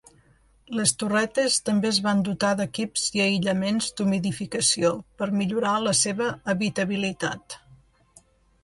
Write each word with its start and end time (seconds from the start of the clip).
Les 0.77 0.93
torretes 1.01 1.57
també 1.67 1.89
es 1.89 1.99
van 2.07 2.23
dotar 2.29 2.55
d'equips 2.61 3.03
i 3.19 3.23
aïllaments 3.27 3.91
d'humidificació 4.01 4.95
per 5.21 5.29
millorar 5.43 5.79
la 5.91 5.95
seva 6.03 6.33
habitabilitat. 6.57 7.63